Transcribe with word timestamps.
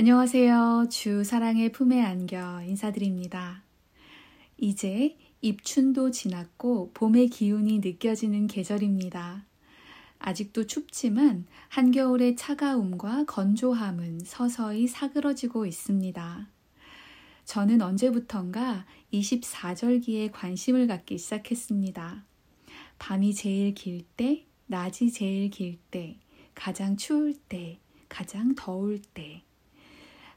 안녕하세요. 0.00 0.86
주 0.90 1.24
사랑의 1.24 1.72
품에 1.72 2.00
안겨 2.00 2.62
인사드립니다. 2.62 3.64
이제 4.56 5.18
입춘도 5.40 6.12
지났고 6.12 6.92
봄의 6.94 7.26
기운이 7.30 7.80
느껴지는 7.80 8.46
계절입니다. 8.46 9.44
아직도 10.20 10.68
춥지만 10.68 11.46
한겨울의 11.70 12.36
차가움과 12.36 13.24
건조함은 13.24 14.20
서서히 14.20 14.86
사그러지고 14.86 15.66
있습니다. 15.66 16.48
저는 17.44 17.82
언제부턴가 17.82 18.86
24절기에 19.12 20.30
관심을 20.32 20.86
갖기 20.86 21.18
시작했습니다. 21.18 22.24
밤이 23.00 23.34
제일 23.34 23.74
길 23.74 24.04
때, 24.16 24.46
낮이 24.66 25.10
제일 25.10 25.50
길 25.50 25.76
때, 25.90 26.20
가장 26.54 26.96
추울 26.96 27.34
때, 27.34 27.80
가장 28.08 28.54
더울 28.54 29.02
때, 29.02 29.42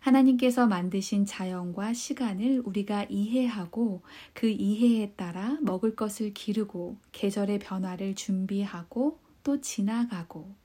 하나님께서 0.02 0.66
만드신 0.66 1.26
자연과 1.26 1.94
시간을 1.94 2.64
우리가 2.66 3.06
이해하고 3.08 4.02
그 4.34 4.48
이해에 4.48 5.12
따라 5.12 5.60
먹을 5.62 5.96
것을 5.96 6.34
기르고 6.34 6.98
계절의 7.12 7.60
변화를 7.60 8.16
준비하고 8.16 9.20
또 9.44 9.62
지나가고 9.62 10.56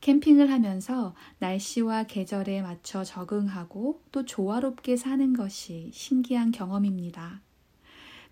캠핑을 0.00 0.50
하면서 0.50 1.14
날씨와 1.40 2.04
계절에 2.04 2.62
맞춰 2.62 3.02
적응하고 3.02 4.00
또 4.12 4.24
조화롭게 4.24 4.96
사는 4.96 5.32
것이 5.32 5.90
신기한 5.92 6.52
경험입니다. 6.52 7.40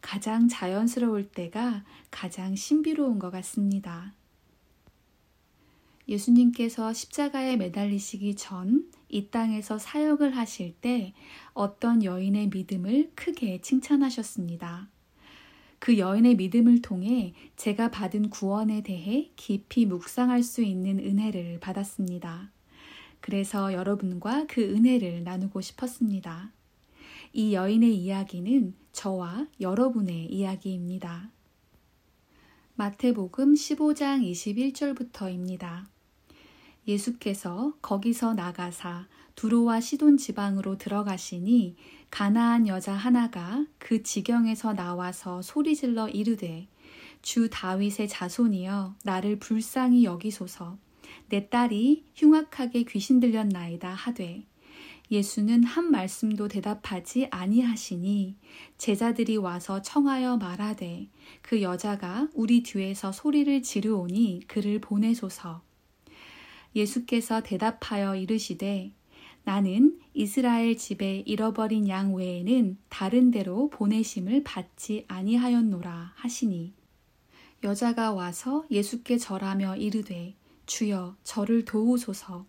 가장 0.01 0.49
자연스러울 0.49 1.29
때가 1.30 1.85
가장 2.10 2.55
신비로운 2.55 3.19
것 3.19 3.30
같습니다. 3.30 4.12
예수님께서 6.09 6.92
십자가에 6.92 7.56
매달리시기 7.56 8.37
전 8.37 8.93
이 9.12 9.29
땅에서 9.30 9.79
사역을 9.79 10.37
하실 10.37 10.74
때 10.80 11.12
어떤 11.52 12.02
여인의 12.02 12.48
믿음을 12.48 13.13
크게 13.15 13.60
칭찬하셨습니다. 13.60 14.88
그 15.79 15.99
여인의 15.99 16.37
믿음을 16.37 16.80
통해 16.80 17.35
제가 17.57 17.90
받은 17.90 18.30
구원에 18.30 18.82
대해 18.82 19.30
깊이 19.37 19.85
묵상할 19.85 20.43
수 20.43 20.62
있는 20.62 20.99
은혜를 20.99 21.60
받았습니다. 21.60 22.51
그래서 23.21 23.74
여러분과 23.74 24.46
그 24.49 24.62
은혜를 24.62 25.24
나누고 25.24 25.60
싶었습니다. 25.60 26.51
이 27.34 27.52
여인의 27.52 27.95
이야기는 27.95 28.74
저와 28.93 29.46
여러분의 29.60 30.32
이야기입니다. 30.32 31.30
마태복음 32.74 33.52
15장 33.52 34.24
21절부터입니다. 34.32 35.84
예수께서 36.88 37.74
거기서 37.82 38.32
나가사 38.32 39.06
두로와 39.34 39.80
시돈 39.80 40.16
지방으로 40.16 40.78
들어가시니 40.78 41.76
가나안 42.10 42.66
여자 42.66 42.95
하나가 42.95 43.66
그 43.78 44.02
지경에서 44.02 44.73
나와서 44.73 45.43
소리질러 45.43 46.09
이르되 46.09 46.66
주 47.20 47.50
다윗의 47.50 48.09
자손이여 48.09 48.96
나를 49.04 49.38
불쌍히 49.38 50.04
여기소서 50.04 50.78
내 51.28 51.50
딸이 51.50 52.06
흉악하게 52.15 52.84
귀신 52.84 53.20
들렸나이다 53.20 53.90
하되 53.90 54.46
예수는 55.13 55.63
한 55.65 55.91
말씀도 55.91 56.49
대답하지 56.49 57.29
아니하시니 57.30 58.35
제자들이 58.79 59.37
와서 59.37 59.82
청하여 59.82 60.38
말하되 60.38 61.07
그 61.43 61.60
여자가 61.60 62.29
우리 62.32 62.63
뒤에서 62.63 63.13
소리를 63.13 63.63
지르오니 63.63 64.44
그를 64.49 64.81
보내소서. 64.81 65.60
예수께서 66.75 67.43
대답하여 67.43 68.16
이르시되 68.16 68.93
나는 69.44 70.00
이스라엘 70.15 70.78
집에 70.78 71.22
잃어버린 71.27 71.88
양 71.88 72.15
외에는 72.15 72.78
다른 72.88 73.31
데로 73.31 73.69
보내심을 73.69 74.44
받지 74.44 75.05
아니하였노라 75.09 76.12
하시니. 76.15 76.73
여자가 77.62 78.12
와서 78.12 78.65
예수께 78.71 79.19
절하며 79.19 79.77
이르되 79.77 80.34
주여 80.65 81.17
저를 81.23 81.67
도우소서. 81.67 82.47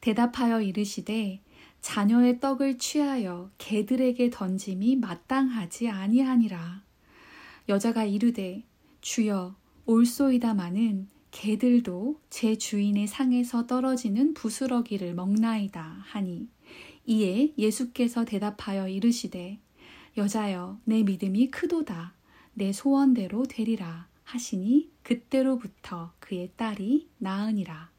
대답하여 0.00 0.60
이르시되 0.60 1.40
자녀의 1.80 2.40
떡을 2.40 2.78
취하여 2.78 3.50
개들에게 3.58 4.30
던짐이 4.30 4.96
마땅하지 4.96 5.88
아니하니라. 5.88 6.82
여자가 7.68 8.04
이르되 8.04 8.64
주여 9.00 9.54
올소이다마는 9.86 11.08
개들도 11.30 12.20
제 12.30 12.56
주인의 12.56 13.06
상에서 13.06 13.66
떨어지는 13.66 14.34
부스러기를 14.34 15.14
먹나이다 15.14 16.02
하니 16.06 16.48
이에 17.06 17.52
예수께서 17.56 18.24
대답하여 18.24 18.88
이르시되 18.88 19.58
여자여 20.16 20.80
내 20.84 21.02
믿음이 21.02 21.50
크도다. 21.50 22.14
내 22.54 22.72
소원대로 22.72 23.44
되리라 23.44 24.08
하시니 24.24 24.90
그때로부터 25.02 26.12
그의 26.18 26.50
딸이 26.56 27.08
나으니라 27.18 27.90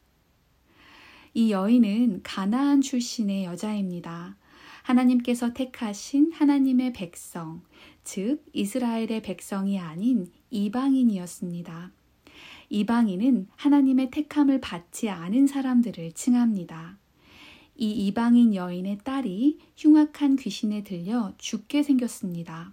이 1.32 1.52
여인은 1.52 2.22
가나안 2.24 2.80
출신의 2.80 3.44
여자입니다. 3.44 4.36
하나님께서 4.82 5.52
택하신 5.52 6.32
하나님의 6.32 6.92
백성, 6.92 7.62
즉 8.02 8.44
이스라엘의 8.52 9.22
백성이 9.22 9.78
아닌 9.78 10.26
이방인이었습니다. 10.50 11.92
이방인은 12.70 13.48
하나님의 13.54 14.10
택함을 14.10 14.60
받지 14.60 15.08
않은 15.08 15.46
사람들을 15.46 16.12
칭합니다. 16.12 16.98
이 17.76 17.90
이방인 18.06 18.54
여인의 18.54 18.98
딸이 19.04 19.58
흉악한 19.76 20.36
귀신에 20.36 20.82
들려 20.82 21.32
죽게 21.38 21.84
생겼습니다. 21.84 22.72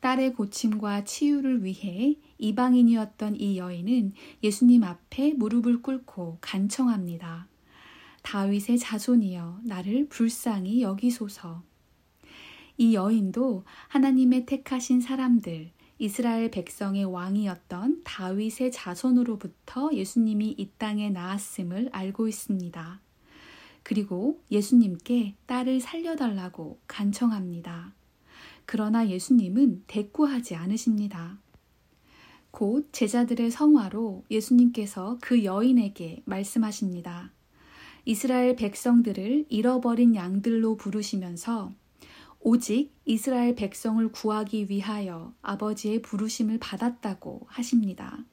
딸의 0.00 0.34
고침과 0.34 1.04
치유를 1.04 1.64
위해 1.64 2.16
이방인이었던 2.38 3.40
이 3.40 3.58
여인은 3.58 4.12
예수님 4.42 4.84
앞에 4.84 5.34
무릎을 5.34 5.82
꿇고 5.82 6.38
간청합니다. 6.40 7.48
다윗의 8.26 8.80
자손이여 8.80 9.60
나를 9.62 10.08
불쌍히 10.08 10.82
여기소서. 10.82 11.62
이 12.76 12.92
여인도 12.92 13.62
하나님의 13.86 14.46
택하신 14.46 15.00
사람들, 15.00 15.70
이스라엘 16.00 16.50
백성의 16.50 17.04
왕이었던 17.04 18.02
다윗의 18.02 18.72
자손으로부터 18.72 19.90
예수님이 19.92 20.56
이 20.58 20.68
땅에 20.76 21.08
나았음을 21.08 21.90
알고 21.92 22.26
있습니다. 22.26 23.00
그리고 23.84 24.42
예수님께 24.50 25.36
딸을 25.46 25.78
살려달라고 25.78 26.80
간청합니다. 26.88 27.94
그러나 28.64 29.08
예수님은 29.08 29.84
대꾸하지 29.86 30.56
않으십니다. 30.56 31.38
곧 32.50 32.88
제자들의 32.90 33.52
성화로 33.52 34.24
예수님께서 34.32 35.16
그 35.20 35.44
여인에게 35.44 36.22
말씀하십니다. 36.24 37.35
이스라엘 38.08 38.54
백성들을 38.54 39.46
잃어버린 39.48 40.14
양들로 40.14 40.76
부르시면서 40.76 41.72
오직 42.38 42.92
이스라엘 43.04 43.56
백성을 43.56 44.12
구하기 44.12 44.70
위하여 44.70 45.34
아버지의 45.42 46.02
부르심을 46.02 46.60
받았다고 46.60 47.46
하십니다. 47.48 48.24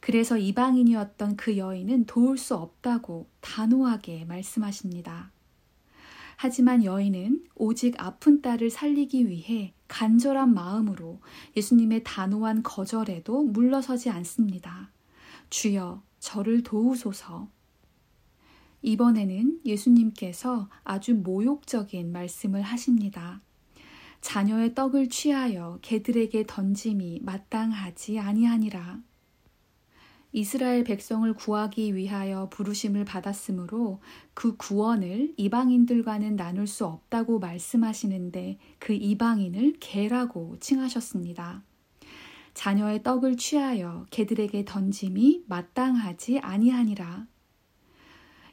그래서 0.00 0.36
이방인이었던 0.36 1.36
그 1.36 1.56
여인은 1.56 2.06
도울 2.06 2.36
수 2.36 2.56
없다고 2.56 3.28
단호하게 3.40 4.24
말씀하십니다. 4.24 5.30
하지만 6.36 6.82
여인은 6.82 7.44
오직 7.54 7.94
아픈 8.02 8.42
딸을 8.42 8.70
살리기 8.70 9.28
위해 9.28 9.72
간절한 9.86 10.52
마음으로 10.52 11.20
예수님의 11.56 12.02
단호한 12.02 12.64
거절에도 12.64 13.44
물러서지 13.44 14.10
않습니다. 14.10 14.90
주여, 15.48 16.02
저를 16.18 16.64
도우소서. 16.64 17.59
이번에는 18.82 19.60
예수님께서 19.64 20.68
아주 20.84 21.14
모욕적인 21.14 22.12
말씀을 22.12 22.62
하십니다. 22.62 23.40
자녀의 24.20 24.74
떡을 24.74 25.08
취하여 25.08 25.78
개들에게 25.82 26.44
던짐이 26.46 27.20
마땅하지 27.22 28.18
아니하니라. 28.18 29.00
이스라엘 30.32 30.84
백성을 30.84 31.32
구하기 31.34 31.96
위하여 31.96 32.48
부르심을 32.50 33.04
받았으므로 33.04 34.00
그 34.32 34.56
구원을 34.56 35.34
이방인들과는 35.36 36.36
나눌 36.36 36.68
수 36.68 36.86
없다고 36.86 37.40
말씀하시는데 37.40 38.58
그 38.78 38.92
이방인을 38.92 39.78
개라고 39.80 40.56
칭하셨습니다. 40.60 41.64
자녀의 42.54 43.02
떡을 43.02 43.36
취하여 43.36 44.06
개들에게 44.10 44.64
던짐이 44.66 45.44
마땅하지 45.48 46.38
아니하니라. 46.40 47.26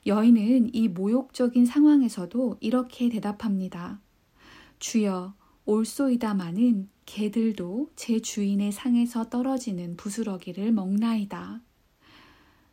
여인은 0.07 0.73
이 0.73 0.87
모욕적인 0.87 1.65
상황에서도 1.65 2.57
이렇게 2.61 3.09
대답합니다. 3.09 3.99
주여, 4.79 5.33
올소이다마는 5.65 6.89
개들도 7.05 7.91
제 7.97 8.21
주인의 8.21 8.71
상에서 8.71 9.29
떨어지는 9.29 9.97
부스러기를 9.97 10.71
먹나이다. 10.71 11.61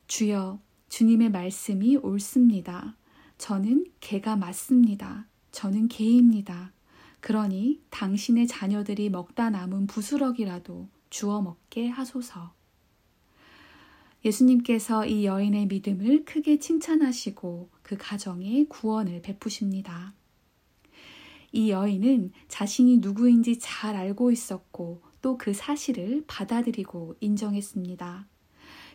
주여, 0.06 0.60
주님의 0.88 1.30
말씀이 1.30 1.96
옳습니다. 1.96 2.96
저는 3.36 3.86
개가 3.98 4.36
맞습니다. 4.36 5.26
저는 5.50 5.88
개입니다. 5.88 6.72
그러니 7.18 7.80
당신의 7.90 8.46
자녀들이 8.46 9.10
먹다 9.10 9.50
남은 9.50 9.88
부스럭이라도 9.88 10.88
주워 11.10 11.42
먹게 11.42 11.88
하소서. 11.88 12.52
예수님께서 14.24 15.06
이 15.06 15.26
여인의 15.26 15.66
믿음을 15.66 16.24
크게 16.24 16.58
칭찬하시고 16.58 17.70
그 17.82 17.96
가정에 17.98 18.64
구원을 18.68 19.22
베푸십니다. 19.22 20.14
이 21.52 21.70
여인은 21.70 22.32
자신이 22.48 22.98
누구인지 22.98 23.58
잘 23.58 23.96
알고 23.96 24.30
있었고 24.30 25.02
또 25.20 25.38
그 25.38 25.54
사실을 25.54 26.22
받아들이고 26.26 27.16
인정했습니다. 27.20 28.26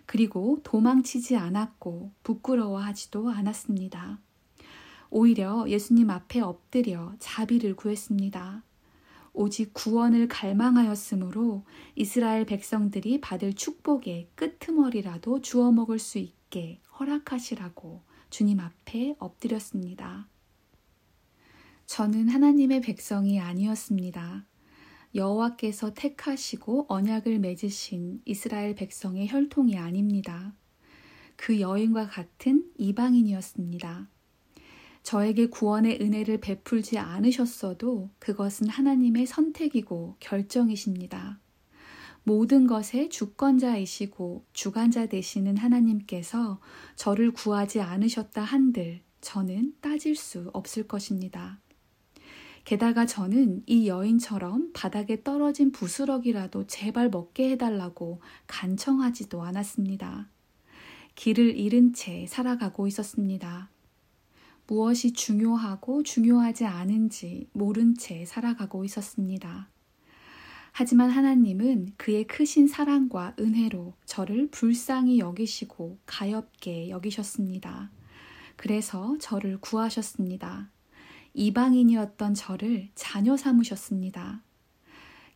그리고 0.05 0.59
도망치지 0.63 1.35
않았고 1.35 2.11
부끄러워하지도 2.23 3.29
않았습니다. 3.29 4.19
오히려 5.09 5.65
예수님 5.67 6.09
앞에 6.09 6.41
엎드려 6.41 7.13
자비를 7.19 7.75
구했습니다. 7.75 8.63
오직 9.33 9.73
구원을 9.73 10.27
갈망하였으므로 10.27 11.65
이스라엘 11.95 12.45
백성들이 12.45 13.21
받을 13.21 13.53
축복의 13.53 14.29
끄트머리라도 14.35 15.41
주워 15.41 15.71
먹을 15.71 15.99
수 15.99 16.17
있게 16.17 16.81
허락하시라고 16.99 18.01
주님 18.29 18.59
앞에 18.59 19.15
엎드렸습니다. 19.19 20.27
저는 21.85 22.29
하나님의 22.29 22.81
백성이 22.81 23.39
아니었습니다. 23.39 24.45
여호와께서 25.15 25.93
택하시고 25.95 26.85
언약을 26.87 27.39
맺으신 27.39 28.21
이스라엘 28.25 28.75
백성의 28.75 29.27
혈통이 29.27 29.77
아닙니다. 29.77 30.53
그 31.35 31.59
여인과 31.59 32.07
같은 32.07 32.69
이방인이었습니다. 32.77 34.07
저에게 35.03 35.47
구원의 35.47 35.99
은혜를 36.01 36.39
베풀지 36.39 36.97
않으셨어도 36.97 38.09
그것은 38.19 38.69
하나님의 38.69 39.25
선택이고 39.25 40.17
결정이십니다. 40.19 41.39
모든 42.23 42.67
것의 42.67 43.09
주권자이시고 43.09 44.45
주관자 44.53 45.07
되시는 45.07 45.57
하나님께서 45.57 46.59
저를 46.95 47.31
구하지 47.31 47.81
않으셨다 47.81 48.43
한들 48.43 49.01
저는 49.21 49.73
따질 49.81 50.15
수 50.15 50.49
없을 50.53 50.87
것입니다. 50.87 51.59
게다가 52.65 53.07
저는 53.07 53.63
이 53.65 53.87
여인처럼 53.87 54.73
바닥에 54.73 55.23
떨어진 55.23 55.71
부스럭이라도 55.71 56.67
제발 56.67 57.09
먹게 57.09 57.49
해달라고 57.51 58.21
간청하지도 58.45 59.41
않았습니다. 59.41 60.29
길을 61.15 61.57
잃은 61.57 61.93
채 61.93 62.27
살아가고 62.27 62.85
있었습니다. 62.87 63.69
무엇이 64.69 65.13
중요하고 65.13 66.03
중요하지 66.03 66.65
않은지 66.65 67.49
모른 67.53 67.95
채 67.95 68.23
살아가고 68.23 68.85
있었습니다. 68.85 69.67
하지만 70.71 71.09
하나님은 71.09 71.93
그의 71.97 72.27
크신 72.27 72.67
사랑과 72.67 73.35
은혜로 73.39 73.95
저를 74.05 74.47
불쌍히 74.51 75.17
여기시고 75.17 75.97
가엽게 76.05 76.91
여기셨습니다. 76.91 77.89
그래서 78.57 79.17
저를 79.19 79.59
구하셨습니다. 79.59 80.69
이방인이었던 81.33 82.35
저를 82.35 82.89
자녀 82.93 83.37
삼으셨습니다. 83.37 84.43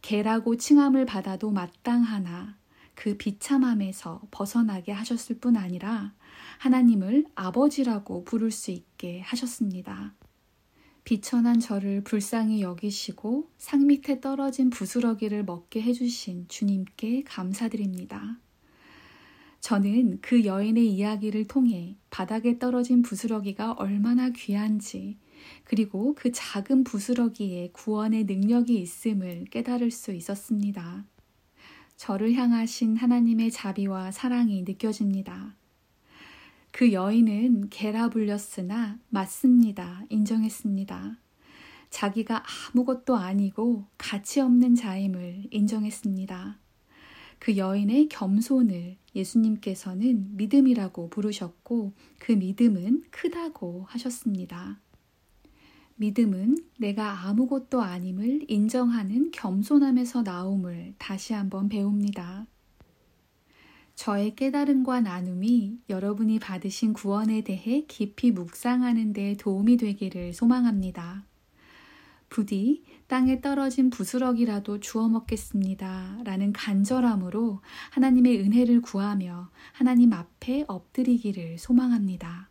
개라고 0.04 0.58
칭함을 0.58 1.08
받아도 1.08 1.50
마땅하나 1.50 2.60
그 2.96 3.18
비참함에서 3.18 4.22
벗어나게 4.32 4.92
하셨을 4.92 5.40
뿐 5.40 5.58
아니라 5.58 6.14
하나님을 6.60 7.26
아버지라고 7.36 8.24
부를 8.24 8.52
수 8.52 8.72
있게 8.72 9.22
하셨습니다. 9.22 10.14
비천한 11.04 11.60
저를 11.60 12.04
불쌍히 12.04 12.62
여기시고 12.62 13.50
상 13.58 13.88
밑에 13.88 14.22
떨어진 14.22 14.70
부스러기를 14.70 15.44
먹게 15.44 15.82
해주신 15.82 16.48
주님께 16.48 17.24
감사드립니다. 17.24 18.40
저는 19.60 20.20
그 20.22 20.46
여인의 20.46 20.90
이야기를 20.94 21.48
통해 21.48 21.98
바닥에 22.10 22.60
떨어진 22.60 23.02
부스러기가 23.02 23.74
얼마나 23.74 24.30
귀한지, 24.30 25.18
그리고 25.64 26.16
그 26.16 26.32
작은 26.34 26.84
부스러기에 26.84 27.72
구원의 27.72 28.26
능력이 28.26 28.80
있음을 28.82 29.46
깨달을 29.46 29.92
수 29.92 30.12
있었습니다. 30.14 31.06
저를 31.96 32.34
향하신 32.34 32.98
하나님의 32.98 33.52
자비와 33.52 34.12
사랑이 34.12 34.64
느껴집니다. 34.64 35.56
그 36.72 36.92
여인은 36.92 37.70
개라 37.70 38.10
불렸으나 38.10 38.98
맞습니다. 39.10 40.04
인정했습니다. 40.10 41.18
자기가 41.90 42.44
아무것도 42.72 43.16
아니고 43.16 43.86
가치 43.98 44.40
없는 44.40 44.74
자임을 44.74 45.44
인정했습니다. 45.52 46.60
그 47.38 47.58
여인의 47.58 48.10
겸손을 48.10 48.98
예수님께서는 49.16 50.36
믿음이라고 50.38 51.10
부르셨고 51.10 51.94
그 52.18 52.32
믿음은 52.32 53.04
크다고 53.12 53.86
하셨습니다. 53.90 54.80
믿음은 55.96 56.58
내가 56.80 57.28
아무것도 57.28 57.82
아님을 57.82 58.46
인정하는 58.48 59.32
겸손함에서 59.32 60.24
나옴을 60.24 60.96
다시 60.98 61.34
한번 61.34 61.70
배웁니다. 61.70 62.48
저의 63.96 64.36
깨달음과 64.36 65.02
나눔이 65.02 65.80
여러분이 65.90 66.40
받으신 66.40 66.94
구원에 66.94 67.42
대해 67.42 67.86
깊이 67.88 68.32
묵상하는 68.32 69.14
데 69.14 69.36
도움이 69.38 69.78
되기를 69.78 70.34
소망합니다. 70.34 71.26
부디 72.30 72.84
땅에 73.06 73.42
떨어진 73.42 73.92
부스럭이라도 73.92 74.80
주워 74.80 75.08
먹겠습니다. 75.08 76.22
라는 76.24 76.52
간절함으로 76.52 77.62
하나님의 77.92 78.42
은혜를 78.42 78.82
구하며 78.82 79.52
하나님 79.72 80.14
앞에 80.14 80.66
엎드리기를 80.68 81.60
소망합니다. 81.60 82.50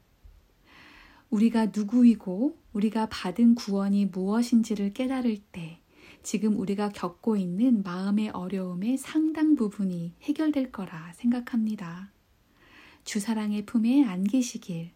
우리가 1.32 1.68
누구이고 1.74 2.58
우리가 2.74 3.08
받은 3.08 3.54
구원이 3.54 4.06
무엇인지를 4.06 4.92
깨달을 4.92 5.38
때 5.50 5.78
지금 6.22 6.58
우리가 6.58 6.90
겪고 6.90 7.36
있는 7.36 7.82
마음의 7.82 8.28
어려움의 8.30 8.98
상당 8.98 9.56
부분이 9.56 10.12
해결될 10.22 10.70
거라 10.70 11.12
생각합니다. 11.14 12.12
주사랑의 13.04 13.64
품에 13.64 14.04
안기시길. 14.04 14.90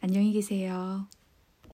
안녕히 0.00 0.32
계세요. 0.32 1.06